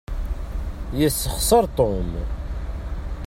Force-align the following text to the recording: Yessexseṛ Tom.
Yessexseṛ 0.99 1.65
Tom. 1.77 2.09